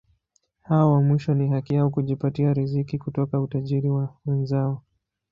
[0.61, 4.83] Hao wa mwisho ni haki yao kujipatia riziki kutoka utajiri wa wenzao.